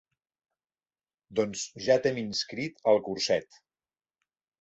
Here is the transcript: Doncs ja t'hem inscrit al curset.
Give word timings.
Doncs 1.39 1.65
ja 1.87 1.97
t'hem 2.05 2.17
inscrit 2.21 2.81
al 2.93 3.03
curset. 3.09 3.61